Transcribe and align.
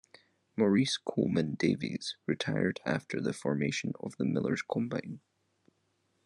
Maurice 0.57 0.97
Coleman 0.97 1.53
Davies 1.53 2.15
retired 2.25 2.79
after 2.87 3.21
the 3.21 3.33
formation 3.33 3.93
of 3.99 4.17
the 4.17 4.25
Millers 4.25 4.63
Combine. 4.63 5.21